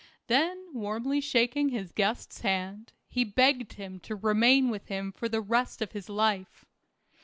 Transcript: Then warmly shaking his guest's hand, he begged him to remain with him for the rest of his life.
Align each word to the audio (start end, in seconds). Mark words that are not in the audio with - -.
Then 0.25 0.65
warmly 0.73 1.21
shaking 1.21 1.69
his 1.69 1.91
guest's 1.91 2.41
hand, 2.41 2.91
he 3.07 3.23
begged 3.23 3.73
him 3.73 3.99
to 3.99 4.15
remain 4.15 4.69
with 4.71 4.87
him 4.87 5.11
for 5.11 5.29
the 5.29 5.41
rest 5.41 5.79
of 5.79 5.91
his 5.91 6.09
life. 6.09 6.65